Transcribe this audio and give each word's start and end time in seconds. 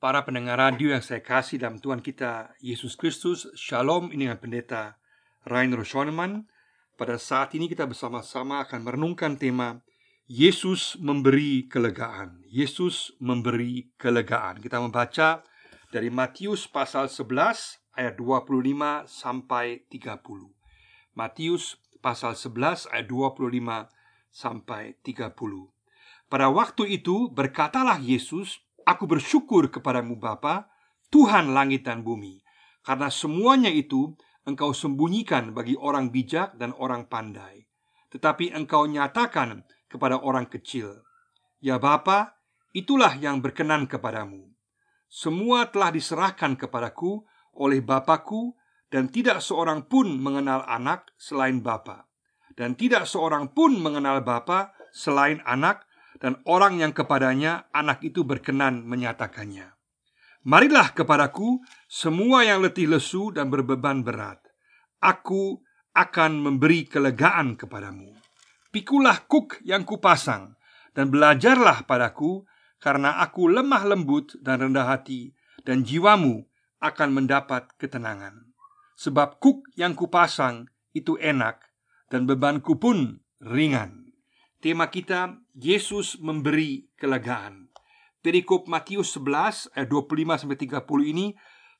Para 0.00 0.24
pendengar 0.24 0.56
radio 0.56 0.96
yang 0.96 1.04
saya 1.04 1.20
kasih 1.20 1.60
dalam 1.60 1.76
Tuhan 1.76 2.00
kita 2.00 2.56
Yesus 2.64 2.96
Kristus 2.96 3.52
Shalom 3.52 4.08
ini 4.08 4.24
dengan 4.24 4.40
pendeta 4.40 4.96
Rainer 5.44 5.84
Schoenemann. 5.84 6.48
Pada 6.96 7.20
saat 7.20 7.52
ini 7.52 7.68
kita 7.68 7.84
bersama-sama 7.84 8.64
akan 8.64 8.80
merenungkan 8.80 9.36
tema 9.36 9.84
Yesus 10.24 10.96
memberi 11.04 11.68
kelegaan. 11.68 12.40
Yesus 12.48 13.12
memberi 13.20 13.92
kelegaan. 14.00 14.64
Kita 14.64 14.80
membaca 14.80 15.44
dari 15.92 16.08
Matius 16.08 16.64
pasal 16.64 17.12
11 17.12 17.92
ayat 17.92 18.16
25 18.16 19.04
sampai 19.04 19.84
30 19.92 20.16
Matius 21.12 21.76
pasal 22.00 22.32
11 22.40 22.88
ayat 22.88 23.04
25 23.04 23.52
sampai 24.32 24.96
30 25.04 25.36
Pada 26.32 26.46
waktu 26.48 26.88
itu 26.88 27.28
berkatalah 27.28 28.00
Yesus 28.00 28.64
Aku 28.90 29.06
bersyukur 29.06 29.70
kepadamu 29.70 30.18
Bapa, 30.18 30.66
Tuhan 31.14 31.54
langit 31.54 31.86
dan 31.86 32.02
bumi, 32.02 32.42
karena 32.82 33.06
semuanya 33.06 33.70
itu 33.70 34.18
engkau 34.42 34.74
sembunyikan 34.74 35.54
bagi 35.54 35.78
orang 35.78 36.10
bijak 36.10 36.58
dan 36.58 36.74
orang 36.74 37.06
pandai, 37.06 37.70
tetapi 38.10 38.50
engkau 38.50 38.90
nyatakan 38.90 39.62
kepada 39.86 40.18
orang 40.18 40.50
kecil. 40.50 41.06
Ya 41.62 41.78
Bapa, 41.78 42.34
itulah 42.74 43.14
yang 43.14 43.38
berkenan 43.38 43.86
kepadamu. 43.86 44.50
Semua 45.06 45.70
telah 45.70 45.94
diserahkan 45.94 46.58
kepadaku 46.58 47.22
oleh 47.62 47.78
Bapakku 47.78 48.58
dan 48.90 49.06
tidak 49.06 49.38
seorang 49.38 49.86
pun 49.86 50.18
mengenal 50.18 50.66
anak 50.66 51.14
selain 51.14 51.62
Bapa 51.62 52.10
dan 52.58 52.74
tidak 52.74 53.06
seorang 53.06 53.54
pun 53.54 53.78
mengenal 53.78 54.20
Bapa 54.20 54.74
selain 54.90 55.38
anak 55.46 55.86
dan 56.20 56.38
orang 56.44 56.78
yang 56.78 56.92
kepadanya 56.92 57.72
anak 57.72 58.04
itu 58.04 58.22
berkenan 58.22 58.84
menyatakannya. 58.84 59.72
Marilah 60.44 60.92
kepadaku 60.92 61.60
semua 61.88 62.44
yang 62.44 62.64
letih 62.64 62.88
lesu 62.88 63.32
dan 63.32 63.52
berbeban 63.52 64.04
berat. 64.04 64.40
Aku 65.00 65.60
akan 65.96 66.40
memberi 66.40 66.88
kelegaan 66.88 67.56
kepadamu. 67.56 68.12
Pikulah 68.70 69.26
kuk 69.26 69.58
yang 69.66 69.82
kupasang 69.82 70.54
dan 70.94 71.10
belajarlah 71.10 71.84
padaku 71.84 72.46
karena 72.80 73.20
aku 73.20 73.50
lemah 73.50 73.84
lembut 73.84 74.38
dan 74.40 74.64
rendah 74.64 74.86
hati 74.88 75.34
dan 75.66 75.84
jiwamu 75.84 76.46
akan 76.80 77.08
mendapat 77.12 77.68
ketenangan. 77.76 78.52
Sebab 78.96 79.40
kuk 79.40 79.68
yang 79.76 79.92
kupasang 79.96 80.68
itu 80.96 81.20
enak 81.20 81.60
dan 82.08 82.24
bebanku 82.24 82.76
pun 82.76 83.20
ringan. 83.40 84.09
Tema 84.60 84.92
kita 84.92 85.40
Yesus 85.56 86.20
memberi 86.20 86.84
kelegaan. 87.00 87.72
Perikop 88.20 88.68
Matius 88.68 89.16
11 89.16 89.72
ayat 89.72 89.88
25 89.88 90.36
sampai 90.36 90.58
30 90.60 90.84
ini 91.16 91.26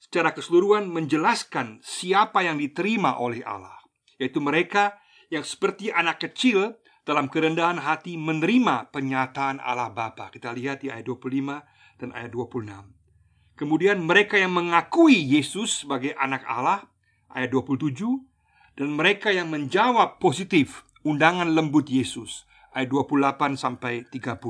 secara 0.01 0.33
keseluruhan 0.33 0.89
menjelaskan 0.89 1.85
siapa 1.85 2.41
yang 2.41 2.57
diterima 2.57 3.21
oleh 3.21 3.45
Allah, 3.45 3.77
yaitu 4.17 4.41
mereka 4.41 4.97
yang 5.29 5.45
seperti 5.45 5.93
anak 5.93 6.25
kecil 6.25 6.81
dalam 7.05 7.29
kerendahan 7.29 7.85
hati 7.85 8.17
menerima 8.17 8.89
penyataan 8.89 9.61
Allah 9.61 9.93
Bapa. 9.93 10.33
Kita 10.33 10.49
lihat 10.57 10.81
di 10.81 10.89
ayat 10.89 11.05
25 11.05 12.01
dan 12.01 12.17
ayat 12.17 12.33
26. 12.33 12.65
Kemudian 13.61 14.01
mereka 14.01 14.41
yang 14.41 14.57
mengakui 14.57 15.21
Yesus 15.21 15.85
sebagai 15.85 16.17
anak 16.17 16.49
Allah 16.49 16.89
ayat 17.29 17.53
27 17.53 17.93
dan 18.81 18.89
mereka 18.97 19.29
yang 19.29 19.53
menjawab 19.53 20.17
positif 20.17 20.89
undangan 21.05 21.53
lembut 21.53 21.85
Yesus 21.93 22.49
ayat 22.75 22.89
28 22.91 23.59
sampai 23.59 24.07
30. 24.09 24.41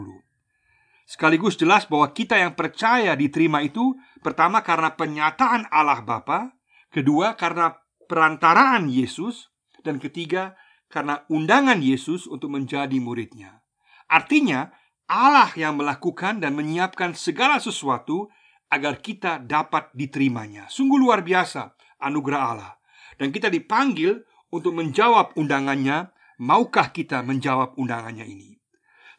Sekaligus 1.10 1.58
jelas 1.58 1.90
bahwa 1.90 2.06
kita 2.14 2.38
yang 2.38 2.54
percaya 2.54 3.18
diterima 3.18 3.66
itu 3.66 3.98
pertama 4.22 4.62
karena 4.62 4.94
penyataan 4.94 5.66
Allah 5.68 6.06
Bapa, 6.06 6.54
kedua 6.94 7.34
karena 7.34 7.74
perantaraan 8.06 8.86
Yesus, 8.86 9.50
dan 9.82 9.98
ketiga 9.98 10.54
karena 10.86 11.26
undangan 11.26 11.82
Yesus 11.82 12.30
untuk 12.30 12.54
menjadi 12.54 12.94
muridnya. 13.02 13.62
Artinya, 14.10 14.70
Allah 15.10 15.50
yang 15.58 15.78
melakukan 15.78 16.38
dan 16.38 16.54
menyiapkan 16.54 17.18
segala 17.18 17.58
sesuatu 17.58 18.30
agar 18.70 19.02
kita 19.02 19.42
dapat 19.42 19.90
diterimanya. 19.90 20.70
Sungguh 20.70 20.98
luar 20.98 21.26
biasa 21.26 21.74
anugerah 21.98 22.42
Allah. 22.54 22.72
Dan 23.18 23.34
kita 23.34 23.50
dipanggil 23.50 24.22
untuk 24.54 24.78
menjawab 24.78 25.34
undangannya 25.34 26.10
Maukah 26.40 26.88
kita 26.88 27.20
menjawab 27.20 27.76
undangannya 27.76 28.24
ini? 28.24 28.56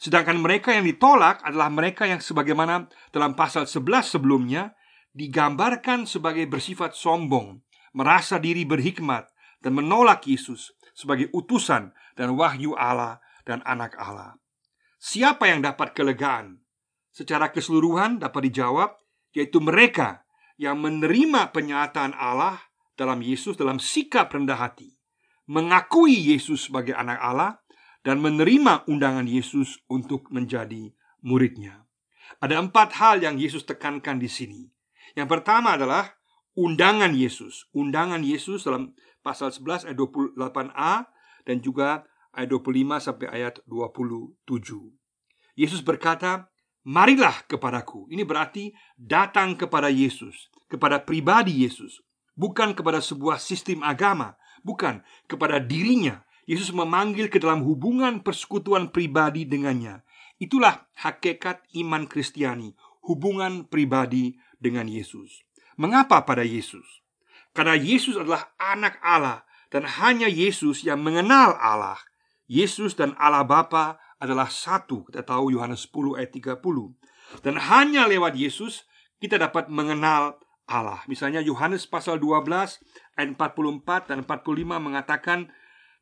Sedangkan 0.01 0.41
mereka 0.41 0.73
yang 0.73 0.89
ditolak 0.89 1.45
adalah 1.45 1.69
mereka 1.69 2.09
yang 2.09 2.17
sebagaimana 2.17 2.89
dalam 3.13 3.37
pasal 3.37 3.69
11 3.69 4.17
sebelumnya 4.17 4.73
digambarkan 5.13 6.09
sebagai 6.09 6.49
bersifat 6.49 6.97
sombong, 6.97 7.61
merasa 7.93 8.41
diri 8.41 8.65
berhikmat 8.65 9.29
dan 9.61 9.77
menolak 9.77 10.25
Yesus 10.25 10.73
sebagai 10.97 11.29
utusan 11.29 11.93
dan 12.17 12.33
wahyu 12.33 12.73
Allah 12.73 13.21
dan 13.45 13.61
anak 13.69 13.93
Allah. 14.01 14.41
Siapa 14.97 15.45
yang 15.45 15.61
dapat 15.61 15.93
kelegaan? 15.93 16.65
Secara 17.13 17.53
keseluruhan 17.53 18.17
dapat 18.17 18.49
dijawab 18.49 18.97
yaitu 19.37 19.61
mereka 19.61 20.25
yang 20.57 20.81
menerima 20.81 21.53
penyataan 21.53 22.17
Allah 22.17 22.57
dalam 22.97 23.21
Yesus 23.21 23.61
dalam 23.61 23.77
sikap 23.77 24.33
rendah 24.33 24.57
hati 24.57 25.00
mengakui 25.51 26.15
Yesus 26.15 26.71
sebagai 26.71 26.95
anak 26.95 27.19
Allah 27.19 27.59
dan 28.07 28.23
menerima 28.23 28.87
undangan 28.87 29.27
Yesus 29.27 29.83
untuk 29.91 30.31
menjadi 30.31 30.95
muridnya. 31.19 31.83
Ada 32.39 32.63
empat 32.63 32.95
hal 32.95 33.19
yang 33.19 33.35
Yesus 33.35 33.67
tekankan 33.67 34.15
di 34.15 34.31
sini. 34.31 34.71
Yang 35.11 35.27
pertama 35.27 35.75
adalah 35.75 36.15
undangan 36.55 37.11
Yesus. 37.11 37.67
Undangan 37.75 38.23
Yesus 38.23 38.63
dalam 38.63 38.95
pasal 39.19 39.51
11 39.51 39.91
ayat 39.91 39.97
28a 39.99 40.95
dan 41.43 41.59
juga 41.59 42.07
ayat 42.31 42.47
25 42.47 43.03
sampai 43.03 43.27
ayat 43.27 43.59
27. 43.67 44.95
Yesus 45.59 45.83
berkata, 45.83 46.47
"Marilah 46.87 47.43
kepadaku." 47.51 48.07
Ini 48.07 48.23
berarti 48.23 48.71
datang 48.95 49.59
kepada 49.59 49.91
Yesus, 49.91 50.47
kepada 50.71 51.03
pribadi 51.03 51.67
Yesus, 51.67 51.99
bukan 52.39 52.71
kepada 52.71 53.03
sebuah 53.03 53.35
sistem 53.37 53.83
agama, 53.83 54.39
bukan 54.61 55.05
kepada 55.25 55.61
dirinya. 55.61 56.23
Yesus 56.49 56.73
memanggil 56.73 57.29
ke 57.29 57.37
dalam 57.37 57.61
hubungan 57.63 58.19
persekutuan 58.25 58.89
pribadi 58.89 59.45
dengannya. 59.45 60.01
Itulah 60.41 60.89
hakikat 60.97 61.61
iman 61.85 62.09
Kristiani, 62.09 62.73
hubungan 63.05 63.69
pribadi 63.69 64.41
dengan 64.57 64.89
Yesus. 64.89 65.45
Mengapa 65.77 66.25
pada 66.25 66.41
Yesus? 66.41 67.05
Karena 67.53 67.77
Yesus 67.77 68.17
adalah 68.17 68.51
anak 68.57 68.97
Allah 69.05 69.45
dan 69.69 69.85
hanya 69.85 70.25
Yesus 70.25 70.81
yang 70.81 71.05
mengenal 71.05 71.55
Allah. 71.61 72.01
Yesus 72.49 72.97
dan 72.97 73.13
Allah 73.21 73.45
Bapa 73.45 74.01
adalah 74.17 74.49
satu. 74.49 75.07
Kita 75.07 75.23
tahu 75.23 75.55
Yohanes 75.55 75.87
10 75.87 76.19
ayat 76.19 76.31
30. 76.33 77.45
Dan 77.45 77.55
hanya 77.55 78.09
lewat 78.09 78.35
Yesus 78.35 78.83
kita 79.21 79.37
dapat 79.37 79.69
mengenal 79.69 80.40
Allah. 80.71 81.03
Misalnya 81.11 81.43
Yohanes 81.43 81.83
pasal 81.83 82.15
12 82.23 82.47
ayat 83.19 83.29
44 83.35 84.07
dan 84.07 84.23
45 84.23 84.79
mengatakan 84.79 85.51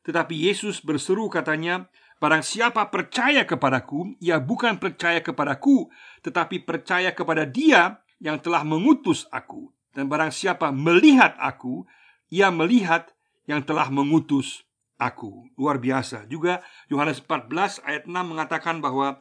tetapi 0.00 0.32
Yesus 0.32 0.80
berseru 0.80 1.28
katanya 1.28 1.88
Barang 2.20 2.44
siapa 2.44 2.88
percaya 2.92 3.44
kepadaku 3.44 4.16
Ia 4.20 4.40
bukan 4.40 4.80
percaya 4.80 5.20
kepadaku 5.20 5.88
Tetapi 6.24 6.64
percaya 6.64 7.12
kepada 7.12 7.44
dia 7.44 8.00
yang 8.20 8.40
telah 8.40 8.64
mengutus 8.64 9.28
aku 9.32 9.72
Dan 9.92 10.08
barang 10.08 10.32
siapa 10.32 10.72
melihat 10.72 11.36
aku 11.40 11.84
Ia 12.32 12.52
melihat 12.52 13.12
yang 13.48 13.64
telah 13.64 13.88
mengutus 13.92 14.64
aku 14.96 15.48
Luar 15.56 15.80
biasa 15.80 16.28
Juga 16.28 16.64
Yohanes 16.88 17.20
14 17.24 17.84
ayat 17.84 18.04
6 18.08 18.12
mengatakan 18.12 18.80
bahwa 18.80 19.20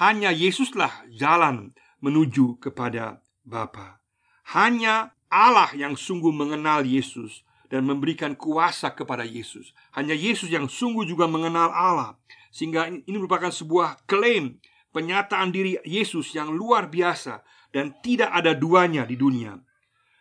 Hanya 0.00 0.32
Yesuslah 0.32 1.08
jalan 1.12 1.76
menuju 2.00 2.60
kepada 2.60 3.24
Bapa. 3.46 4.05
Hanya 4.54 5.16
Allah 5.26 5.74
yang 5.74 5.98
sungguh 5.98 6.30
mengenal 6.30 6.86
Yesus 6.86 7.42
dan 7.66 7.82
memberikan 7.82 8.38
kuasa 8.38 8.94
kepada 8.94 9.26
Yesus. 9.26 9.74
Hanya 9.98 10.14
Yesus 10.14 10.50
yang 10.50 10.70
sungguh 10.70 11.02
juga 11.02 11.26
mengenal 11.26 11.74
Allah. 11.74 12.14
Sehingga 12.54 12.86
ini 12.86 13.16
merupakan 13.18 13.50
sebuah 13.50 14.06
klaim 14.06 14.62
penyataan 14.94 15.50
diri 15.50 15.76
Yesus 15.82 16.32
yang 16.32 16.54
luar 16.54 16.88
biasa 16.88 17.42
dan 17.74 17.92
tidak 18.00 18.32
ada 18.32 18.54
duanya 18.54 19.04
di 19.04 19.18
dunia. 19.18 19.58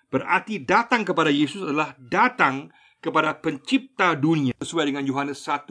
Berarti 0.10 0.66
datang 0.66 1.06
kepada 1.06 1.32
Yesus 1.32 1.64
adalah 1.64 1.96
datang 1.96 2.74
kepada 3.00 3.38
pencipta 3.38 4.18
dunia 4.18 4.58
sesuai 4.58 4.90
dengan 4.90 5.06
Yohanes 5.06 5.46
1 5.46 5.70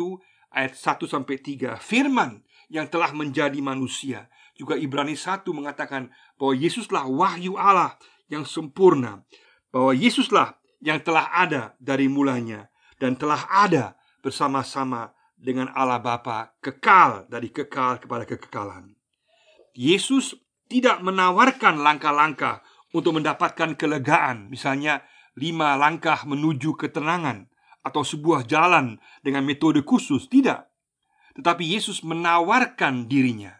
ayat 0.54 0.72
1 0.78 1.04
sampai 1.10 1.36
3. 1.42 1.76
Firman 1.82 2.40
yang 2.70 2.86
telah 2.86 3.10
menjadi 3.10 3.58
manusia. 3.58 4.30
Juga 4.54 4.78
Ibrani 4.78 5.18
1 5.18 5.42
mengatakan 5.50 6.14
bahwa 6.38 6.54
Yesuslah 6.54 7.04
wahyu 7.10 7.58
Allah 7.58 7.98
yang 8.28 8.48
sempurna 8.48 9.24
bahwa 9.74 9.92
Yesuslah 9.92 10.56
yang 10.84 11.00
telah 11.00 11.32
ada 11.32 11.74
dari 11.80 12.06
mulanya 12.06 12.68
dan 13.00 13.16
telah 13.16 13.48
ada 13.50 13.96
bersama-sama 14.24 15.12
dengan 15.34 15.68
Allah 15.76 16.00
Bapa 16.00 16.56
kekal 16.64 17.28
dari 17.28 17.52
kekal 17.52 18.00
kepada 18.00 18.24
kekekalan. 18.24 18.96
Yesus 19.76 20.32
tidak 20.70 21.04
menawarkan 21.04 21.84
langkah-langkah 21.84 22.64
untuk 22.94 23.20
mendapatkan 23.20 23.76
kelegaan, 23.76 24.48
misalnya 24.48 25.04
lima 25.36 25.76
langkah 25.76 26.24
menuju 26.24 26.78
ketenangan 26.78 27.50
atau 27.84 28.00
sebuah 28.00 28.48
jalan 28.48 28.96
dengan 29.20 29.44
metode 29.44 29.84
khusus, 29.84 30.24
tidak. 30.30 30.72
Tetapi 31.36 31.66
Yesus 31.66 32.00
menawarkan 32.00 33.10
dirinya. 33.10 33.52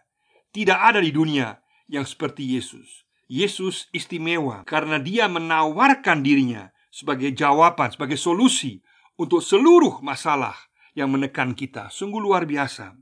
Tidak 0.49 0.79
ada 0.79 1.03
di 1.03 1.11
dunia 1.11 1.59
yang 1.91 2.07
seperti 2.07 2.57
Yesus. 2.57 3.04
Yesus 3.25 3.89
istimewa 3.89 4.61
karena 4.69 5.01
dia 5.01 5.25
menawarkan 5.25 6.21
dirinya 6.21 6.69
sebagai 6.93 7.33
jawaban, 7.33 7.91
sebagai 7.91 8.15
solusi 8.15 8.79
untuk 9.17 9.41
seluruh 9.41 9.99
masalah 10.05 10.55
yang 10.95 11.11
menekan 11.11 11.57
kita. 11.57 11.91
Sungguh 11.91 12.21
luar 12.21 12.47
biasa. 12.47 12.95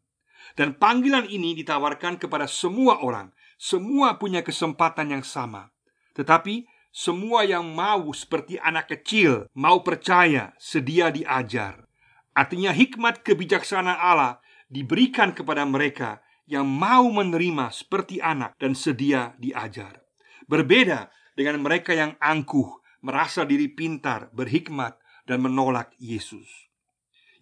Dan 0.54 0.78
panggilan 0.78 1.30
ini 1.30 1.58
ditawarkan 1.60 2.18
kepada 2.22 2.50
semua 2.50 3.02
orang. 3.02 3.34
Semua 3.58 4.18
punya 4.20 4.44
kesempatan 4.44 5.14
yang 5.14 5.24
sama. 5.24 5.72
Tetapi 6.18 6.68
semua 6.94 7.42
yang 7.42 7.66
mau 7.74 8.14
seperti 8.14 8.62
anak 8.62 8.92
kecil, 8.92 9.50
mau 9.58 9.82
percaya, 9.82 10.54
sedia 10.62 11.10
diajar. 11.10 11.90
Artinya 12.38 12.70
hikmat 12.70 13.26
kebijaksanaan 13.26 13.98
Allah 13.98 14.42
diberikan 14.70 15.34
kepada 15.34 15.66
mereka 15.66 16.22
yang 16.46 16.70
mau 16.70 17.08
menerima 17.10 17.72
seperti 17.74 18.22
anak 18.22 18.54
dan 18.62 18.78
sedia 18.78 19.34
diajar. 19.42 20.03
Berbeda 20.48 21.12
dengan 21.34 21.62
mereka 21.64 21.96
yang 21.96 22.14
angkuh, 22.20 22.84
merasa 23.04 23.44
diri 23.44 23.72
pintar, 23.72 24.32
berhikmat, 24.32 25.00
dan 25.24 25.40
menolak 25.40 25.96
Yesus. 26.00 26.48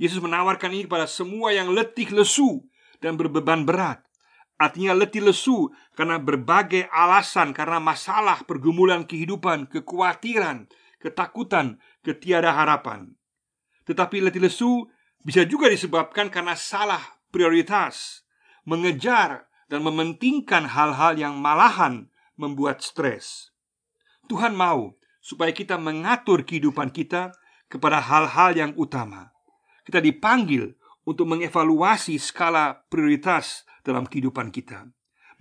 Yesus 0.02 0.18
menawarkan 0.18 0.74
ini 0.74 0.90
kepada 0.90 1.06
semua 1.06 1.54
yang 1.54 1.70
letih 1.70 2.10
lesu 2.10 2.66
dan 3.02 3.18
berbeban 3.18 3.66
berat. 3.66 4.02
Artinya 4.62 4.94
letih 4.94 5.26
lesu 5.26 5.74
karena 5.98 6.22
berbagai 6.22 6.86
alasan 6.94 7.50
Karena 7.50 7.82
masalah 7.82 8.46
pergumulan 8.46 9.10
kehidupan 9.10 9.66
Kekhawatiran, 9.66 10.70
ketakutan, 11.02 11.82
ketiada 12.06 12.54
harapan 12.54 13.18
Tetapi 13.90 14.22
letih 14.22 14.46
lesu 14.46 14.86
bisa 15.26 15.50
juga 15.50 15.66
disebabkan 15.66 16.30
karena 16.30 16.54
salah 16.54 17.02
prioritas 17.34 18.22
Mengejar 18.70 19.50
dan 19.66 19.82
mementingkan 19.82 20.70
hal-hal 20.70 21.18
yang 21.18 21.42
malahan 21.42 22.11
membuat 22.42 22.82
stres 22.82 23.54
Tuhan 24.26 24.58
mau 24.58 24.98
supaya 25.22 25.54
kita 25.54 25.78
mengatur 25.78 26.42
kehidupan 26.42 26.90
kita 26.90 27.38
kepada 27.70 28.02
hal-hal 28.02 28.58
yang 28.58 28.72
utama 28.74 29.30
Kita 29.86 30.02
dipanggil 30.02 30.74
untuk 31.06 31.30
mengevaluasi 31.30 32.18
skala 32.22 32.86
prioritas 32.90 33.66
dalam 33.82 34.06
kehidupan 34.06 34.54
kita, 34.54 34.86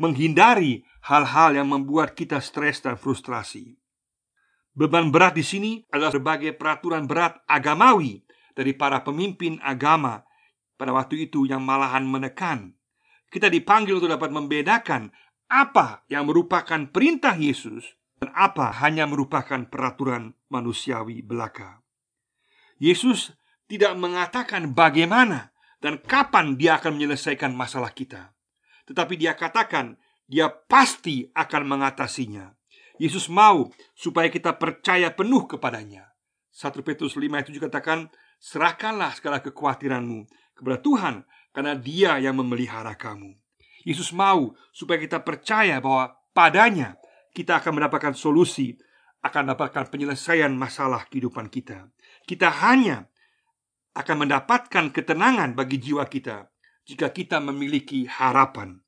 menghindari 0.01 0.81
hal-hal 1.05 1.57
yang 1.57 1.69
membuat 1.69 2.17
kita 2.17 2.41
stres 2.41 2.81
dan 2.81 2.97
frustrasi. 2.97 3.77
Beban 4.73 5.13
berat 5.13 5.37
di 5.37 5.45
sini 5.45 5.85
adalah 5.93 6.15
berbagai 6.17 6.57
peraturan 6.57 7.05
berat 7.05 7.45
agamawi 7.45 8.25
dari 8.57 8.73
para 8.73 9.05
pemimpin 9.05 9.61
agama 9.61 10.25
pada 10.81 10.97
waktu 10.97 11.29
itu 11.29 11.45
yang 11.45 11.61
malahan 11.61 12.07
menekan. 12.09 12.73
Kita 13.29 13.53
dipanggil 13.53 14.01
untuk 14.01 14.11
dapat 14.11 14.33
membedakan 14.33 15.13
apa 15.51 16.07
yang 16.07 16.31
merupakan 16.31 16.87
perintah 16.89 17.35
Yesus 17.35 17.99
dan 18.23 18.31
apa 18.39 18.71
hanya 18.87 19.11
merupakan 19.11 19.67
peraturan 19.67 20.39
manusiawi 20.47 21.27
belaka. 21.27 21.83
Yesus 22.79 23.35
tidak 23.67 23.99
mengatakan 23.99 24.73
bagaimana 24.73 25.51
dan 25.83 25.99
kapan 25.99 26.55
dia 26.55 26.79
akan 26.79 26.97
menyelesaikan 26.97 27.51
masalah 27.51 27.91
kita. 27.91 28.33
Tetapi 28.87 29.19
dia 29.19 29.35
katakan 29.35 29.99
dia 30.31 30.47
pasti 30.47 31.27
akan 31.35 31.63
mengatasinya. 31.67 32.55
Yesus 33.01 33.27
mau 33.27 33.73
supaya 33.99 34.31
kita 34.31 34.55
percaya 34.55 35.11
penuh 35.11 35.49
kepadanya. 35.51 36.15
1 36.55 36.87
Petrus 36.87 37.17
5 37.17 37.25
itu 37.43 37.51
juga 37.57 37.73
katakan, 37.73 38.13
serahkanlah 38.39 39.17
segala 39.17 39.41
kekhawatiranmu 39.41 40.29
kepada 40.53 40.77
Tuhan 40.85 41.15
karena 41.57 41.75
Dia 41.75 42.21
yang 42.21 42.37
memelihara 42.37 42.95
kamu. 42.95 43.41
Yesus 43.83 44.13
mau 44.13 44.53
supaya 44.71 45.01
kita 45.01 45.25
percaya 45.25 45.81
bahwa 45.81 46.17
padanya 46.37 47.01
kita 47.33 47.63
akan 47.63 47.81
mendapatkan 47.81 48.13
solusi, 48.13 48.77
akan 49.25 49.53
mendapatkan 49.53 49.89
penyelesaian 49.89 50.53
masalah 50.53 51.07
kehidupan 51.09 51.49
kita. 51.53 51.89
Kita 52.25 52.49
hanya 52.65 53.09
akan 53.97 54.27
mendapatkan 54.27 54.95
ketenangan 54.95 55.53
bagi 55.59 55.81
jiwa 55.81 56.07
kita 56.07 56.49
jika 56.87 57.13
kita 57.13 57.39
memiliki 57.43 58.07
harapan. 58.09 58.81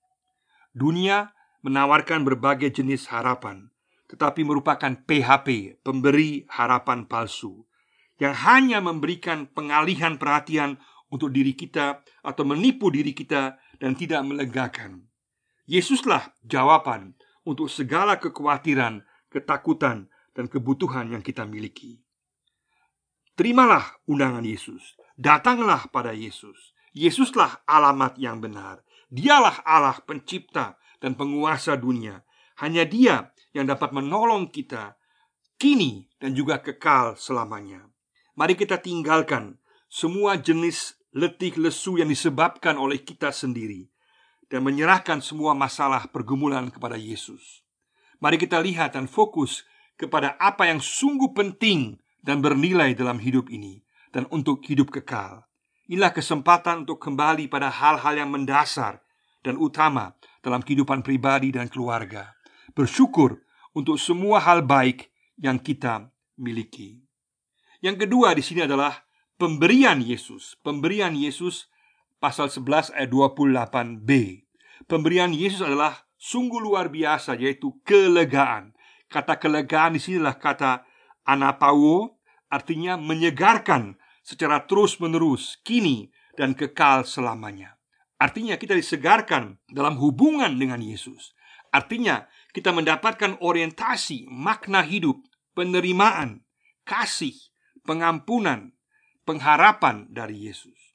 Dunia 0.73 1.37
menawarkan 1.63 2.25
berbagai 2.25 2.73
jenis 2.83 3.13
harapan, 3.13 3.71
tetapi 4.09 4.43
merupakan 4.43 4.93
PHP, 4.93 5.79
pemberi 5.85 6.49
harapan 6.49 7.07
palsu, 7.07 7.69
yang 8.19 8.33
hanya 8.33 8.81
memberikan 8.81 9.47
pengalihan 9.51 10.17
perhatian 10.17 10.81
untuk 11.13 11.29
diri 11.29 11.53
kita 11.53 12.01
atau 12.25 12.43
menipu 12.49 12.89
diri 12.89 13.13
kita 13.13 13.61
dan 13.83 13.99
tidak 13.99 14.23
melegakan. 14.23 15.11
Yesuslah 15.67 16.31
jawaban 16.47 17.19
untuk 17.43 17.67
segala 17.67 18.23
kekhawatiran, 18.23 19.03
ketakutan, 19.27 20.07
dan 20.31 20.47
kebutuhan 20.47 21.11
yang 21.11 21.19
kita 21.19 21.43
miliki. 21.43 21.99
Terimalah 23.35 23.99
undangan 24.07 24.47
Yesus. 24.47 24.95
Datanglah 25.19 25.91
pada 25.91 26.15
Yesus. 26.15 26.79
Yesuslah 26.95 27.67
alamat 27.67 28.15
yang 28.23 28.39
benar. 28.39 28.87
Dialah 29.11 29.67
Allah 29.67 29.99
pencipta 30.07 30.79
dan 31.03 31.19
penguasa 31.19 31.75
dunia. 31.75 32.23
Hanya 32.63 32.87
Dia 32.87 33.35
yang 33.51 33.67
dapat 33.67 33.91
menolong 33.91 34.49
kita 34.55 34.95
kini 35.59 36.07
dan 36.23 36.39
juga 36.39 36.63
kekal 36.63 37.19
selamanya. 37.19 37.83
Mari 38.39 38.57
kita 38.57 38.81
tinggalkan 38.81 39.59
semua 39.91 40.41
jenis 40.41 40.97
letih 41.13 41.61
lesu 41.61 42.01
yang 42.01 42.09
disebabkan 42.09 42.81
oleh 42.81 43.05
kita 43.05 43.29
sendiri 43.33 43.89
dan 44.49 44.65
menyerahkan 44.65 45.21
semua 45.21 45.53
masalah 45.53 46.09
pergumulan 46.09 46.73
kepada 46.73 46.97
Yesus. 46.97 47.65
Mari 48.21 48.41
kita 48.41 48.61
lihat 48.61 48.97
dan 48.97 49.09
fokus 49.09 49.65
kepada 50.01 50.37
apa 50.41 50.69
yang 50.69 50.81
sungguh 50.81 51.37
penting 51.37 52.01
dan 52.25 52.41
bernilai 52.41 52.97
dalam 52.97 53.21
hidup 53.21 53.53
ini 53.53 53.85
dan 54.13 54.25
untuk 54.33 54.65
hidup 54.65 54.89
kekal. 54.89 55.45
Inilah 55.91 56.15
kesempatan 56.15 56.89
untuk 56.89 57.03
kembali 57.03 57.51
pada 57.53 57.69
hal-hal 57.69 58.15
yang 58.17 58.31
mendasar 58.33 59.05
dan 59.45 59.59
utama 59.59 60.17
dalam 60.41 60.63
kehidupan 60.65 61.05
pribadi 61.05 61.53
dan 61.53 61.69
keluarga. 61.69 62.33
Bersyukur 62.73 63.43
untuk 63.77 64.01
semua 64.01 64.41
hal 64.41 64.65
baik 64.65 65.13
yang 65.37 65.61
kita 65.61 66.09
miliki. 66.39 67.03
Yang 67.83 68.07
kedua 68.07 68.33
di 68.33 68.41
sini 68.47 68.63
adalah 68.63 68.95
pemberian 69.43 69.99
Yesus. 69.99 70.55
Pemberian 70.63 71.19
Yesus 71.19 71.67
pasal 72.23 72.47
11 72.47 72.95
ayat 72.95 73.11
28b. 73.11 74.11
Pemberian 74.87 75.35
Yesus 75.35 75.67
adalah 75.67 76.07
sungguh 76.15 76.63
luar 76.63 76.95
biasa 76.95 77.35
yaitu 77.35 77.75
kelegaan. 77.83 78.71
Kata 79.11 79.43
kelegaan 79.43 79.99
di 79.99 80.01
sinilah 80.01 80.39
kata 80.39 80.87
Anapao 81.27 82.23
artinya 82.47 82.95
menyegarkan 82.95 83.99
secara 84.23 84.63
terus-menerus, 84.63 85.59
kini 85.67 86.15
dan 86.39 86.55
kekal 86.55 87.03
selamanya. 87.03 87.75
Artinya 88.23 88.55
kita 88.55 88.79
disegarkan 88.79 89.59
dalam 89.67 89.99
hubungan 89.99 90.55
dengan 90.55 90.79
Yesus. 90.79 91.35
Artinya 91.75 92.31
kita 92.55 92.71
mendapatkan 92.71 93.43
orientasi, 93.43 94.31
makna 94.31 94.87
hidup, 94.87 95.19
penerimaan, 95.59 96.47
kasih, 96.87 97.35
pengampunan, 97.83 98.71
pengharapan 99.23 100.11
dari 100.11 100.51
Yesus. 100.51 100.95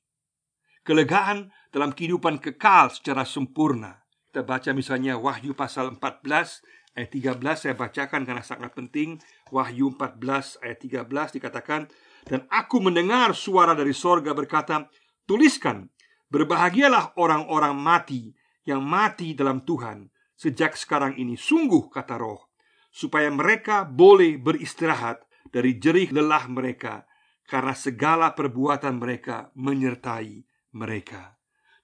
Kelegaan 0.84 1.51
dalam 1.72 1.91
kehidupan 1.91 2.39
kekal 2.39 2.91
secara 2.91 3.27
sempurna. 3.27 4.07
Kita 4.27 4.43
baca 4.43 4.72
misalnya 4.72 5.19
Wahyu 5.19 5.51
pasal 5.51 5.96
14 6.00 6.98
ayat 6.98 7.10
13 7.13 7.38
saya 7.55 7.75
bacakan 7.77 8.22
karena 8.25 8.43
sangat 8.43 8.74
penting 8.74 9.22
Wahyu 9.53 9.93
14 9.93 10.65
ayat 10.65 10.79
13 10.81 11.38
dikatakan 11.38 11.86
dan 12.27 12.43
aku 12.50 12.81
mendengar 12.81 13.38
suara 13.38 13.77
dari 13.77 13.93
sorga 13.93 14.34
berkata 14.34 14.89
tuliskan 15.29 15.88
berbahagialah 16.34 17.15
orang-orang 17.22 17.77
mati 17.77 18.34
yang 18.67 18.84
mati 18.84 19.38
dalam 19.38 19.63
Tuhan 19.63 20.10
sejak 20.36 20.75
sekarang 20.75 21.15
ini 21.15 21.38
sungguh 21.38 21.88
kata 21.88 22.17
roh 22.19 22.50
supaya 22.89 23.29
mereka 23.29 23.86
boleh 23.86 24.41
beristirahat 24.41 25.24
dari 25.53 25.77
jerih 25.77 26.12
lelah 26.12 26.50
mereka 26.50 27.05
karena 27.48 27.74
segala 27.74 28.36
perbuatan 28.36 29.00
mereka 29.00 29.50
menyertai 29.56 30.44
mereka 30.75 31.38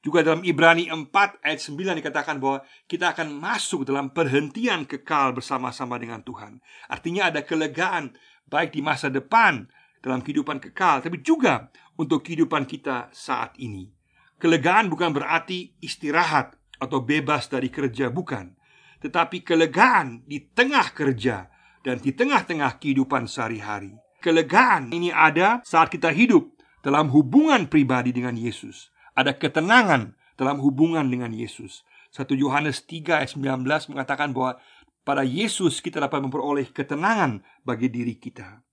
juga 0.04 0.20
dalam 0.20 0.44
Ibrani 0.44 0.92
4 0.92 1.08
ayat 1.40 1.60
9 1.64 1.96
dikatakan 2.04 2.36
bahwa 2.44 2.60
kita 2.92 3.16
akan 3.16 3.40
masuk 3.40 3.88
dalam 3.88 4.12
perhentian 4.12 4.84
kekal 4.84 5.32
bersama-sama 5.32 5.96
dengan 5.96 6.20
Tuhan. 6.20 6.60
Artinya 6.92 7.32
ada 7.32 7.40
kelegaan 7.48 8.12
baik 8.52 8.76
di 8.76 8.84
masa 8.84 9.08
depan 9.08 9.64
dalam 10.04 10.20
kehidupan 10.20 10.60
kekal, 10.60 11.00
tapi 11.00 11.24
juga 11.24 11.72
untuk 11.96 12.28
kehidupan 12.28 12.68
kita 12.68 13.08
saat 13.16 13.56
ini. 13.64 13.88
Kelegaan 14.36 14.92
bukan 14.92 15.16
berarti 15.16 15.80
istirahat 15.80 16.60
atau 16.84 17.00
bebas 17.00 17.48
dari 17.48 17.72
kerja, 17.72 18.12
bukan. 18.12 18.60
tetapi 19.04 19.44
kelegaan 19.44 20.24
di 20.24 20.48
tengah 20.56 20.96
kerja 20.96 21.52
dan 21.84 22.00
di 22.00 22.16
tengah-tengah 22.16 22.80
kehidupan 22.80 23.28
sehari-hari. 23.28 23.92
Kelegaan 24.24 24.96
ini 24.96 25.12
ada 25.12 25.60
saat 25.68 25.92
kita 25.92 26.08
hidup 26.16 26.48
dalam 26.80 27.12
hubungan 27.12 27.68
pribadi 27.68 28.16
dengan 28.16 28.40
Yesus. 28.40 28.88
Ada 29.20 29.36
ketenangan 29.36 30.16
dalam 30.40 30.64
hubungan 30.64 31.04
dengan 31.12 31.36
Yesus. 31.36 31.84
1 32.16 32.32
Yohanes 32.40 32.88
3 32.88 33.20
ayat 33.20 33.36
19 33.36 33.68
mengatakan 33.92 34.32
bahwa 34.32 34.64
pada 35.04 35.28
Yesus 35.28 35.84
kita 35.84 36.00
dapat 36.00 36.24
memperoleh 36.24 36.72
ketenangan 36.72 37.44
bagi 37.68 37.92
diri 37.92 38.16
kita. 38.16 38.64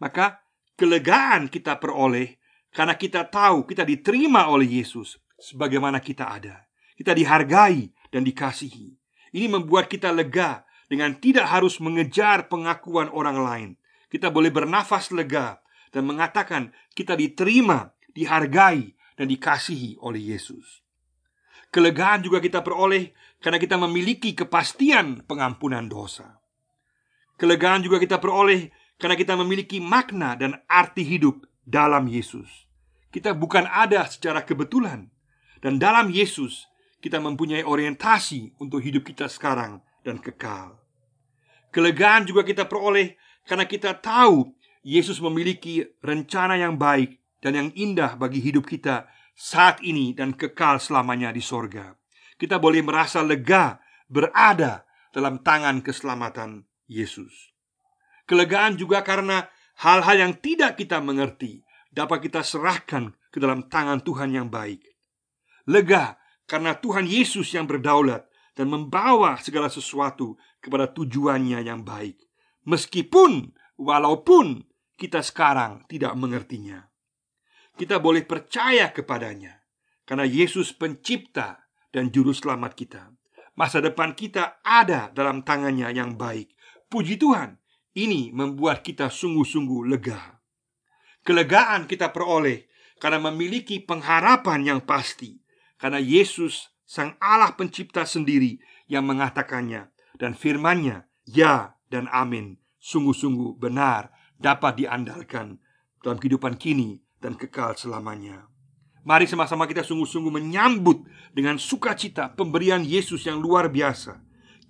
Maka 0.00 0.40
kelegaan 0.80 1.52
kita 1.52 1.76
peroleh 1.76 2.40
karena 2.72 2.96
kita 2.96 3.28
tahu 3.28 3.68
kita 3.68 3.84
diterima 3.84 4.48
oleh 4.48 4.80
Yesus 4.80 5.20
sebagaimana 5.36 6.00
kita 6.00 6.24
ada. 6.24 6.64
Kita 6.96 7.12
dihargai 7.12 7.92
dan 8.08 8.24
dikasihi. 8.24 8.96
Ini 9.36 9.46
membuat 9.52 9.92
kita 9.92 10.08
lega 10.08 10.64
dengan 10.88 11.20
tidak 11.20 11.52
harus 11.52 11.76
mengejar 11.84 12.48
pengakuan 12.48 13.12
orang 13.12 13.38
lain. 13.44 13.70
Kita 14.10 14.28
boleh 14.34 14.50
bernafas 14.50 15.14
lega 15.14 15.62
dan 15.94 16.02
mengatakan 16.02 16.74
kita 16.92 17.14
diterima, 17.14 17.94
dihargai, 18.10 18.98
dan 19.14 19.26
dikasihi 19.30 20.02
oleh 20.02 20.34
Yesus. 20.34 20.82
Kelegaan 21.70 22.26
juga 22.26 22.42
kita 22.42 22.66
peroleh 22.66 23.14
karena 23.38 23.62
kita 23.62 23.78
memiliki 23.78 24.34
kepastian 24.34 25.22
pengampunan 25.22 25.86
dosa. 25.86 26.42
Kelegaan 27.38 27.86
juga 27.86 28.02
kita 28.02 28.18
peroleh 28.18 28.74
karena 28.98 29.14
kita 29.14 29.38
memiliki 29.38 29.78
makna 29.78 30.34
dan 30.34 30.58
arti 30.66 31.06
hidup 31.06 31.46
dalam 31.62 32.10
Yesus. 32.10 32.66
Kita 33.14 33.30
bukan 33.32 33.70
ada 33.70 34.06
secara 34.10 34.42
kebetulan, 34.42 35.08
dan 35.62 35.78
dalam 35.78 36.10
Yesus 36.10 36.66
kita 37.00 37.22
mempunyai 37.22 37.64
orientasi 37.64 38.60
untuk 38.60 38.82
hidup 38.84 39.06
kita 39.06 39.30
sekarang 39.30 39.80
dan 40.04 40.20
kekal. 40.20 40.76
Kelegaan 41.70 42.26
juga 42.26 42.42
kita 42.42 42.66
peroleh 42.66 43.14
karena 43.46 43.64
kita 43.68 43.96
tahu 43.98 44.52
Yesus 44.80 45.20
memiliki 45.20 45.84
rencana 46.00 46.56
yang 46.56 46.80
baik 46.80 47.20
dan 47.44 47.56
yang 47.56 47.68
indah 47.76 48.16
bagi 48.16 48.40
hidup 48.40 48.64
kita 48.68 49.08
saat 49.36 49.80
ini 49.80 50.12
dan 50.12 50.36
kekal 50.36 50.80
selamanya 50.80 51.32
di 51.32 51.40
sorga. 51.40 51.96
Kita 52.40 52.56
boleh 52.56 52.80
merasa 52.80 53.20
lega 53.20 53.80
berada 54.08 54.84
dalam 55.12 55.40
tangan 55.44 55.84
keselamatan 55.84 56.64
Yesus. 56.88 57.52
Kelegaan 58.24 58.78
juga 58.80 59.04
karena 59.04 59.48
hal-hal 59.82 60.16
yang 60.16 60.32
tidak 60.38 60.78
kita 60.78 61.02
mengerti 61.02 61.60
dapat 61.90 62.30
kita 62.30 62.46
serahkan 62.46 63.12
ke 63.28 63.42
dalam 63.42 63.66
tangan 63.66 64.00
Tuhan 64.00 64.30
yang 64.30 64.48
baik. 64.48 64.86
Lega 65.66 66.16
karena 66.46 66.78
Tuhan 66.78 67.04
Yesus 67.06 67.52
yang 67.52 67.66
berdaulat 67.66 68.26
dan 68.54 68.70
membawa 68.70 69.38
segala 69.38 69.70
sesuatu 69.70 70.38
kepada 70.62 70.90
tujuannya 70.90 71.62
yang 71.64 71.82
baik. 71.82 72.29
Meskipun 72.70 73.50
walaupun 73.82 74.62
kita 74.94 75.26
sekarang 75.26 75.82
tidak 75.90 76.14
mengertinya. 76.14 76.86
Kita 77.74 77.98
boleh 77.98 78.22
percaya 78.22 78.94
kepadanya 78.94 79.58
karena 80.06 80.22
Yesus 80.22 80.70
pencipta 80.76 81.66
dan 81.90 82.14
juru 82.14 82.30
selamat 82.30 82.72
kita. 82.78 83.02
Masa 83.58 83.82
depan 83.82 84.14
kita 84.14 84.62
ada 84.62 85.10
dalam 85.10 85.42
tangannya 85.42 85.90
yang 85.90 86.14
baik. 86.14 86.54
Puji 86.86 87.18
Tuhan, 87.18 87.58
ini 87.98 88.30
membuat 88.30 88.86
kita 88.86 89.10
sungguh-sungguh 89.10 89.90
lega. 89.90 90.38
Kelegaan 91.26 91.90
kita 91.90 92.14
peroleh 92.14 92.70
karena 93.02 93.18
memiliki 93.18 93.82
pengharapan 93.82 94.62
yang 94.62 94.80
pasti 94.86 95.42
karena 95.74 95.98
Yesus 95.98 96.70
Sang 96.90 97.14
Allah 97.22 97.54
pencipta 97.54 98.02
sendiri 98.02 98.58
yang 98.90 99.06
mengatakannya 99.06 99.94
Dan 100.18 100.34
firmannya 100.34 101.06
Ya 101.22 101.78
dan 101.86 102.10
amin 102.10 102.59
Sungguh-sungguh 102.80 103.60
benar 103.60 104.08
dapat 104.40 104.80
diandalkan 104.80 105.60
Dalam 106.00 106.16
kehidupan 106.16 106.56
kini 106.56 106.96
dan 107.20 107.36
kekal 107.36 107.76
selamanya. 107.76 108.48
Mari 109.04 109.28
sama-sama 109.28 109.68
kita 109.68 109.84
sungguh-sungguh 109.84 110.32
menyambut 110.32 111.04
dengan 111.36 111.60
sukacita 111.60 112.32
pemberian 112.32 112.80
Yesus 112.80 113.28
yang 113.28 113.36
luar 113.36 113.68
biasa. 113.68 114.16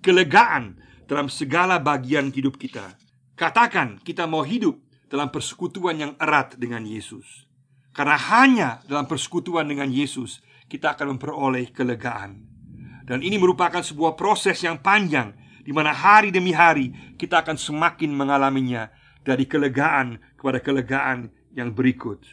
Kelegaan 0.03 0.75
dalam 1.07 1.31
segala 1.31 1.79
bagian 1.79 2.35
hidup 2.35 2.59
kita. 2.59 2.99
Katakan 3.39 3.99
kita 4.03 4.27
mau 4.27 4.43
hidup 4.43 4.75
dalam 5.11 5.31
persekutuan 5.31 5.99
yang 5.99 6.13
erat 6.19 6.55
dengan 6.55 6.83
Yesus. 6.83 7.47
Karena 7.91 8.15
hanya 8.15 8.69
dalam 8.87 9.07
persekutuan 9.07 9.67
dengan 9.67 9.91
Yesus 9.91 10.39
kita 10.71 10.95
akan 10.95 11.15
memperoleh 11.15 11.75
kelegaan. 11.75 12.47
Dan 13.03 13.19
ini 13.19 13.35
merupakan 13.35 13.83
sebuah 13.83 14.15
proses 14.15 14.55
yang 14.63 14.79
panjang 14.79 15.35
di 15.71 15.73
mana 15.79 15.95
hari 15.95 16.35
demi 16.35 16.51
hari 16.51 16.91
kita 17.15 17.47
akan 17.47 17.55
semakin 17.55 18.11
mengalaminya 18.11 18.91
dari 19.23 19.47
kelegaan 19.47 20.19
kepada 20.35 20.59
kelegaan 20.59 21.31
yang 21.55 21.71
berikut. 21.71 22.27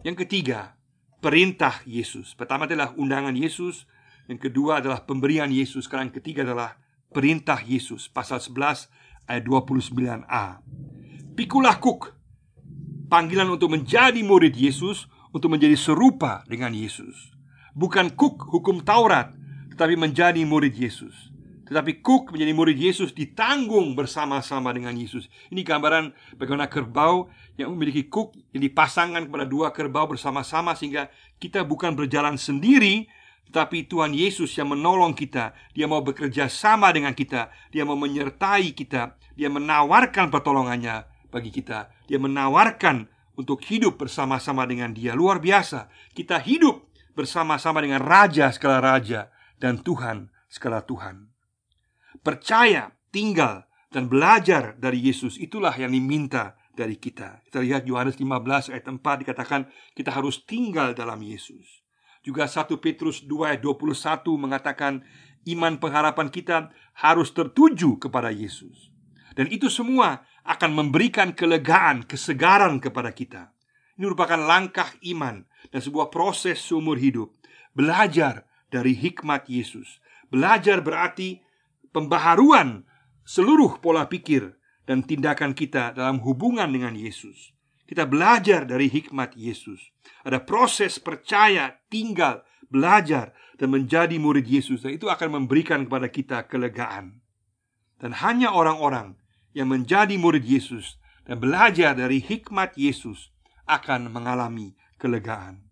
Yang 0.00 0.24
ketiga, 0.24 0.80
perintah 1.20 1.84
Yesus. 1.84 2.32
Pertama 2.32 2.64
adalah 2.64 2.96
undangan 2.96 3.36
Yesus, 3.36 3.84
yang 4.32 4.40
kedua 4.40 4.80
adalah 4.80 5.04
pemberian 5.04 5.52
Yesus, 5.52 5.84
sekarang 5.84 6.08
yang 6.08 6.16
ketiga 6.16 6.40
adalah 6.40 6.80
perintah 7.12 7.60
Yesus. 7.60 8.08
Pasal 8.08 8.40
11 8.40 8.88
ayat 9.28 9.44
29a. 9.44 10.64
Pikulah 11.36 11.76
kuk, 11.84 12.16
panggilan 13.12 13.52
untuk 13.52 13.76
menjadi 13.76 14.24
murid 14.24 14.56
Yesus 14.56 15.04
untuk 15.36 15.52
menjadi 15.52 15.76
serupa 15.76 16.48
dengan 16.48 16.72
Yesus. 16.72 17.36
Bukan 17.76 18.16
Kuk 18.16 18.40
hukum 18.48 18.80
Taurat, 18.80 19.36
tetapi 19.70 19.94
menjadi 20.00 20.42
murid 20.48 20.74
Yesus. 20.74 21.29
Tetapi 21.70 22.02
Kuk 22.02 22.34
menjadi 22.34 22.50
murid 22.50 22.74
Yesus 22.74 23.14
ditanggung 23.14 23.94
bersama-sama 23.94 24.74
dengan 24.74 24.90
Yesus. 24.90 25.30
Ini 25.54 25.62
gambaran 25.62 26.34
bagaimana 26.34 26.66
kerbau 26.66 27.30
yang 27.54 27.70
memiliki 27.70 28.10
Kuk 28.10 28.34
yang 28.50 28.66
dipasangkan 28.66 29.30
kepada 29.30 29.46
dua 29.46 29.70
kerbau 29.70 30.10
bersama-sama 30.10 30.74
sehingga 30.74 31.06
kita 31.38 31.62
bukan 31.62 31.94
berjalan 31.94 32.34
sendiri, 32.34 33.06
tetapi 33.46 33.86
Tuhan 33.86 34.10
Yesus 34.10 34.50
yang 34.58 34.74
menolong 34.74 35.14
kita. 35.14 35.54
Dia 35.70 35.86
mau 35.86 36.02
bekerja 36.02 36.50
sama 36.50 36.90
dengan 36.90 37.14
kita. 37.14 37.54
Dia 37.70 37.86
mau 37.86 37.94
menyertai 37.94 38.74
kita. 38.74 39.14
Dia 39.38 39.46
menawarkan 39.46 40.26
pertolongannya 40.26 41.06
bagi 41.30 41.54
kita. 41.54 41.94
Dia 42.10 42.18
menawarkan 42.18 43.06
untuk 43.38 43.62
hidup 43.62 43.94
bersama-sama 43.94 44.66
dengan 44.66 44.90
Dia. 44.90 45.14
Luar 45.14 45.38
biasa, 45.38 45.86
kita 46.18 46.42
hidup 46.42 46.90
bersama-sama 47.14 47.78
dengan 47.78 48.02
Raja 48.02 48.50
segala 48.50 48.82
raja 48.82 49.30
dan 49.62 49.78
Tuhan 49.78 50.34
segala 50.50 50.82
Tuhan. 50.82 51.29
Percaya, 52.20 52.92
tinggal, 53.08 53.64
dan 53.88 54.06
belajar 54.06 54.76
dari 54.76 55.00
Yesus 55.00 55.40
itulah 55.40 55.72
yang 55.74 55.90
diminta 55.90 56.54
dari 56.76 56.96
kita. 57.00 57.42
Kita 57.48 57.58
lihat 57.64 57.88
Yohanes 57.88 58.20
15 58.20 58.72
ayat 58.72 58.86
4 58.86 59.22
dikatakan 59.26 59.66
kita 59.96 60.14
harus 60.14 60.44
tinggal 60.46 60.94
dalam 60.94 61.18
Yesus. 61.20 61.82
Juga 62.20 62.44
1 62.44 62.68
Petrus 62.78 63.24
2 63.24 63.56
ayat 63.56 63.60
21 63.64 64.36
mengatakan 64.36 65.00
iman 65.48 65.74
pengharapan 65.80 66.28
kita 66.28 66.68
harus 67.00 67.32
tertuju 67.32 67.96
kepada 67.96 68.28
Yesus. 68.28 68.92
Dan 69.32 69.48
itu 69.48 69.72
semua 69.72 70.20
akan 70.44 70.70
memberikan 70.76 71.32
kelegaan, 71.32 72.04
kesegaran 72.04 72.78
kepada 72.78 73.10
kita. 73.16 73.56
Ini 73.96 74.08
merupakan 74.08 74.40
langkah 74.40 74.92
iman 75.12 75.44
dan 75.72 75.80
sebuah 75.80 76.12
proses 76.12 76.60
seumur 76.60 76.96
hidup. 76.96 77.32
Belajar 77.72 78.48
dari 78.68 78.96
hikmat 78.96 79.48
Yesus. 79.48 80.00
Belajar 80.28 80.80
berarti 80.84 81.40
pembaharuan 81.90 82.86
seluruh 83.26 83.78
pola 83.78 84.06
pikir 84.10 84.58
dan 84.86 85.06
tindakan 85.06 85.54
kita 85.54 85.94
dalam 85.94 86.18
hubungan 86.26 86.66
dengan 86.70 86.98
Yesus. 86.98 87.54
Kita 87.86 88.06
belajar 88.06 88.66
dari 88.66 88.86
hikmat 88.86 89.34
Yesus. 89.34 89.90
Ada 90.22 90.42
proses 90.46 91.02
percaya, 91.02 91.74
tinggal, 91.90 92.46
belajar, 92.70 93.34
dan 93.58 93.74
menjadi 93.74 94.14
murid 94.14 94.46
Yesus. 94.46 94.86
Dan 94.86 94.94
itu 94.94 95.10
akan 95.10 95.42
memberikan 95.42 95.86
kepada 95.86 96.06
kita 96.06 96.38
kelegaan. 96.46 97.18
Dan 97.98 98.14
hanya 98.22 98.54
orang-orang 98.54 99.18
yang 99.52 99.66
menjadi 99.66 100.14
murid 100.14 100.46
Yesus 100.46 101.02
dan 101.26 101.42
belajar 101.42 101.98
dari 101.98 102.22
hikmat 102.22 102.78
Yesus 102.78 103.34
akan 103.66 104.10
mengalami 104.10 104.78
kelegaan. 104.98 105.66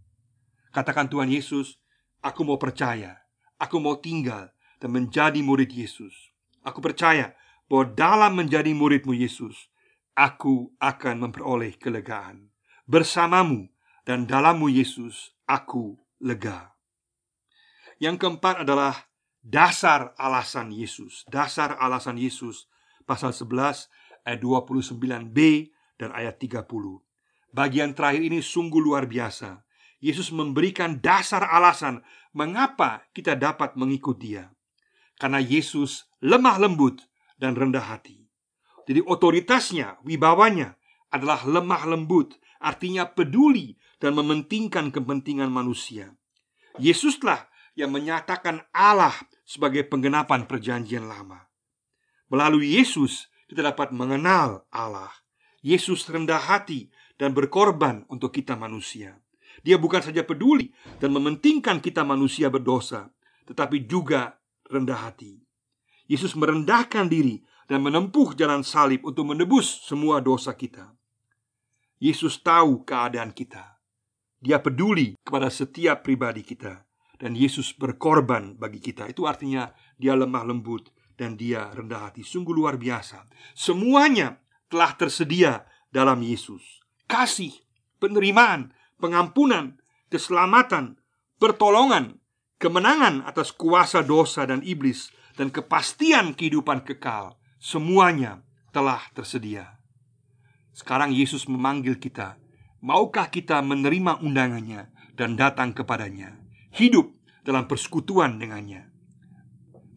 Katakan 0.74 1.06
Tuhan 1.06 1.30
Yesus, 1.30 1.78
aku 2.22 2.42
mau 2.42 2.58
percaya, 2.58 3.18
aku 3.58 3.78
mau 3.78 3.98
tinggal 3.98 4.50
dan 4.78 4.94
menjadi 4.94 5.38
murid 5.42 5.70
Yesus. 5.70 6.14
Aku 6.62 6.82
percaya 6.82 7.34
bahwa 7.68 7.84
dalam 7.92 8.32
menjadi 8.38 8.72
muridmu 8.72 9.12
Yesus, 9.14 9.68
aku 10.16 10.72
akan 10.80 11.28
memperoleh 11.28 11.76
kelegaan. 11.76 12.50
Bersamamu 12.88 13.68
dan 14.08 14.24
dalammu 14.24 14.72
Yesus, 14.72 15.36
aku 15.44 16.00
lega. 16.18 16.72
Yang 18.00 18.24
keempat 18.24 18.64
adalah 18.64 19.06
dasar 19.44 20.16
alasan 20.16 20.72
Yesus. 20.72 21.26
Dasar 21.28 21.76
alasan 21.76 22.16
Yesus 22.16 22.66
pasal 23.04 23.34
11 23.34 23.90
ayat 24.24 24.40
29b 24.40 25.38
dan 26.00 26.10
ayat 26.14 26.40
30. 26.40 26.64
Bagian 27.52 27.96
terakhir 27.96 28.22
ini 28.22 28.44
sungguh 28.44 28.80
luar 28.80 29.08
biasa. 29.08 29.64
Yesus 29.98 30.30
memberikan 30.30 31.02
dasar 31.02 31.42
alasan 31.48 32.06
mengapa 32.30 33.02
kita 33.10 33.34
dapat 33.34 33.74
mengikut 33.74 34.14
Dia. 34.20 34.46
Karena 35.18 35.42
Yesus 35.42 36.06
lemah 36.22 36.56
lembut 36.62 37.02
dan 37.36 37.58
rendah 37.58 37.84
hati. 37.84 38.24
Jadi 38.88 39.04
otoritasnya, 39.04 40.00
wibawanya 40.06 40.78
adalah 41.12 41.44
lemah 41.44 41.84
lembut, 41.84 42.38
artinya 42.56 43.04
peduli 43.04 43.76
dan 44.00 44.16
mementingkan 44.16 44.88
kepentingan 44.88 45.52
manusia. 45.52 46.16
Yesuslah 46.80 47.50
yang 47.76 47.92
menyatakan 47.92 48.64
Allah 48.72 49.14
sebagai 49.44 49.84
penggenapan 49.86 50.48
perjanjian 50.48 51.04
lama. 51.04 51.46
Melalui 52.32 52.78
Yesus 52.78 53.28
kita 53.50 53.64
dapat 53.64 53.90
mengenal 53.90 54.64
Allah. 54.72 55.10
Yesus 55.58 56.06
rendah 56.06 56.38
hati 56.38 56.88
dan 57.18 57.34
berkorban 57.34 58.06
untuk 58.06 58.30
kita 58.30 58.54
manusia. 58.54 59.18
Dia 59.66 59.74
bukan 59.74 59.98
saja 59.98 60.22
peduli 60.22 60.70
dan 61.02 61.10
mementingkan 61.10 61.82
kita 61.82 62.06
manusia 62.06 62.46
berdosa, 62.46 63.10
tetapi 63.50 63.90
juga 63.90 64.37
rendah 64.68 65.08
hati. 65.08 65.40
Yesus 66.08 66.32
merendahkan 66.32 67.08
diri 67.08 67.44
dan 67.68 67.84
menempuh 67.84 68.32
jalan 68.32 68.64
salib 68.64 69.04
untuk 69.04 69.28
menebus 69.28 69.84
semua 69.84 70.24
dosa 70.24 70.56
kita. 70.56 70.96
Yesus 72.00 72.40
tahu 72.40 72.86
keadaan 72.86 73.34
kita. 73.34 73.76
Dia 74.38 74.62
peduli 74.62 75.18
kepada 75.20 75.50
setiap 75.50 76.06
pribadi 76.06 76.46
kita 76.46 76.86
dan 77.18 77.34
Yesus 77.34 77.74
berkorban 77.74 78.54
bagi 78.54 78.78
kita. 78.78 79.10
Itu 79.10 79.26
artinya 79.26 79.68
dia 79.98 80.14
lemah 80.14 80.46
lembut 80.46 80.94
dan 81.18 81.34
dia 81.34 81.68
rendah 81.74 82.08
hati. 82.08 82.22
Sungguh 82.22 82.54
luar 82.54 82.78
biasa. 82.78 83.26
Semuanya 83.58 84.38
telah 84.70 84.94
tersedia 84.94 85.66
dalam 85.90 86.22
Yesus. 86.22 86.62
Kasih, 87.10 87.50
penerimaan, 87.98 88.70
pengampunan, 89.02 89.82
keselamatan, 90.06 91.02
pertolongan, 91.42 92.22
kemenangan 92.58 93.22
atas 93.22 93.54
kuasa 93.54 94.02
dosa 94.02 94.42
dan 94.44 94.60
iblis 94.66 95.14
dan 95.38 95.54
kepastian 95.54 96.34
kehidupan 96.34 96.82
kekal. 96.82 97.38
Semuanya 97.58 98.42
telah 98.70 99.02
tersedia. 99.14 99.78
Sekarang 100.74 101.10
Yesus 101.10 101.46
memanggil 101.50 101.98
kita. 101.98 102.38
Maukah 102.78 103.26
kita 103.30 103.58
menerima 103.58 104.22
undangannya 104.22 104.90
dan 105.18 105.34
datang 105.34 105.74
kepadanya? 105.74 106.38
Hidup 106.70 107.10
dalam 107.42 107.66
persekutuan 107.66 108.38
dengannya. 108.38 108.86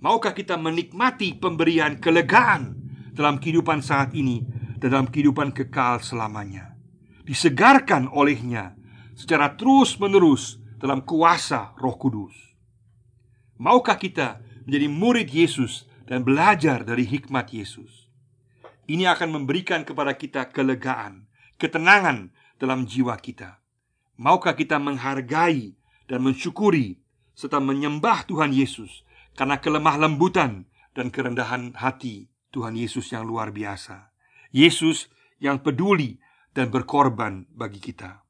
Maukah 0.01 0.33
kita 0.33 0.57
menikmati 0.57 1.37
pemberian 1.37 2.01
kelegaan 2.01 2.73
dalam 3.13 3.37
kehidupan 3.37 3.85
saat 3.85 4.17
ini 4.17 4.41
dan 4.81 4.97
dalam 4.97 5.07
kehidupan 5.13 5.53
kekal 5.53 6.01
selamanya? 6.01 6.73
Disegarkan 7.21 8.09
olehnya 8.09 8.73
secara 9.13 9.53
terus-menerus 9.53 10.57
dalam 10.81 11.05
kuasa 11.05 11.77
Roh 11.77 11.93
Kudus. 12.01 12.50
Maukah 13.61 14.01
kita 14.01 14.41
menjadi 14.65 14.89
murid 14.89 15.29
Yesus 15.29 15.85
dan 16.09 16.25
belajar 16.25 16.81
dari 16.81 17.05
hikmat 17.05 17.53
Yesus? 17.53 18.09
Ini 18.89 19.05
akan 19.13 19.37
memberikan 19.37 19.85
kepada 19.85 20.17
kita 20.17 20.49
kelegaan, 20.49 21.29
ketenangan 21.61 22.33
dalam 22.57 22.89
jiwa 22.89 23.13
kita. 23.21 23.61
Maukah 24.17 24.57
kita 24.57 24.81
menghargai 24.81 25.77
dan 26.09 26.25
mensyukuri 26.25 27.05
serta 27.37 27.61
menyembah 27.61 28.25
Tuhan 28.25 28.49
Yesus 28.49 29.05
karena 29.37 29.61
kelemah 29.61 30.09
lembutan 30.09 30.65
dan 30.97 31.13
kerendahan 31.13 31.77
hati 31.77 32.33
Tuhan 32.49 32.73
Yesus 32.73 33.13
yang 33.13 33.29
luar 33.29 33.53
biasa. 33.53 34.09
Yesus 34.49 35.13
yang 35.37 35.61
peduli 35.61 36.17
dan 36.57 36.73
berkorban 36.73 37.45
bagi 37.53 37.77
kita. 37.77 38.25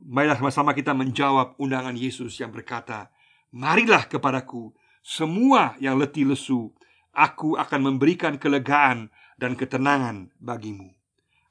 Marilah 0.00 0.40
sama-sama 0.40 0.72
kita 0.72 0.96
menjawab 0.96 1.60
undangan 1.60 1.92
Yesus 1.92 2.40
yang 2.40 2.56
berkata, 2.56 3.12
"Marilah 3.54 4.08
kepadaku 4.08 4.74
semua 5.00 5.78
yang 5.80 5.96
letih 5.96 6.28
lesu, 6.28 6.74
aku 7.14 7.56
akan 7.56 7.80
memberikan 7.94 8.36
kelegaan 8.36 9.08
dan 9.40 9.56
ketenangan 9.56 10.32
bagimu." 10.40 10.92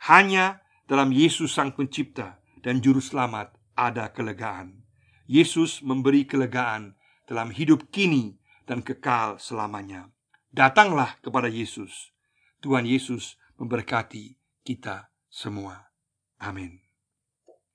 Hanya 0.06 0.62
dalam 0.86 1.10
Yesus 1.12 1.52
Sang 1.58 1.74
Pencipta 1.74 2.40
dan 2.62 2.80
Juru 2.80 3.02
Selamat 3.02 3.52
ada 3.76 4.10
kelegaan. 4.14 4.88
Yesus 5.28 5.84
memberi 5.84 6.24
kelegaan 6.24 6.96
dalam 7.28 7.52
hidup 7.52 7.92
kini 7.92 8.40
dan 8.64 8.80
kekal 8.80 9.36
selamanya. 9.38 10.08
Datanglah 10.50 11.20
kepada 11.20 11.52
Yesus. 11.52 12.16
Tuhan 12.64 12.88
Yesus 12.88 13.36
memberkati 13.60 14.40
kita 14.64 15.12
semua. 15.28 15.92
Amin. 16.40 16.87